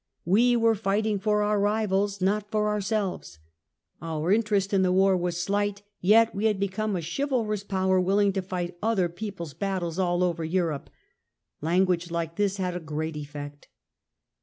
[0.25, 3.37] We were fighting for our rivals, not for ourselves.
[4.01, 8.33] Our interest in the war was slight, yet we had become a chivalrous power willing
[8.33, 10.89] to fight other people's battles all over Europe.
[11.61, 13.67] Language like this had a great effect.